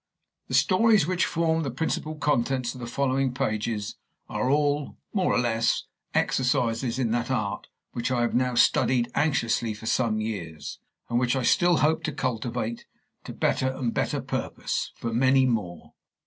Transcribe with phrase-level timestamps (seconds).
[0.47, 5.37] The stories which form the principal contents of the following pages are all, more or
[5.37, 5.83] less,
[6.15, 11.35] exercises in that art which I have now studied anxiously for some years, and which
[11.35, 12.87] I still hope to cultivate,
[13.25, 15.93] to better and better purpose, for many more.